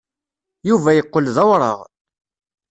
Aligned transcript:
Yuba 0.67 0.89
yeqqel 0.93 1.25
d 1.35 1.37
awraɣ. 1.43 1.79